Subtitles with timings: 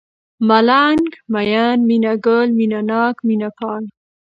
[0.47, 1.03] ملنگ،
[1.33, 1.53] مين،
[1.87, 3.83] مينه گل، مينه ناک، مينه پال